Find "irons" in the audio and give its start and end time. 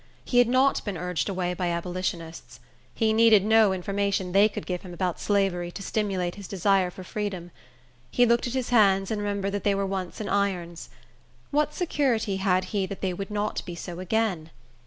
10.27-10.89